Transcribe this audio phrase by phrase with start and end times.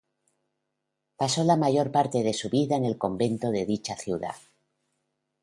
[1.15, 4.33] Pasó la mayor parte de su vida en el convento de dicha ciudad.